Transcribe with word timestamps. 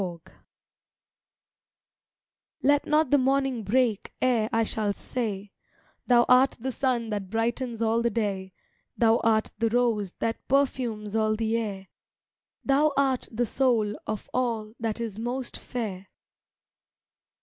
TO—— 0.01 0.19
Let 2.63 2.87
not 2.87 3.11
the 3.11 3.19
morning 3.19 3.63
break 3.63 4.11
ere 4.19 4.49
I 4.51 4.63
shall 4.63 4.93
say 4.93 5.51
"Thou 6.07 6.25
art 6.27 6.55
the 6.59 6.71
Sun 6.71 7.11
that 7.11 7.29
brightens 7.29 7.83
all 7.83 8.01
the 8.01 8.09
day, 8.09 8.51
Thou 8.97 9.17
art 9.17 9.51
the 9.59 9.69
Rose 9.69 10.13
that 10.13 10.47
perfumes 10.47 11.15
all 11.15 11.35
the 11.35 11.55
air, 11.55 11.87
Thou 12.65 12.91
art 12.97 13.27
the 13.31 13.45
Soul 13.45 13.93
of 14.07 14.27
all 14.33 14.73
that 14.79 14.99
is 14.99 15.19
most 15.19 15.55
fair." 15.55 16.07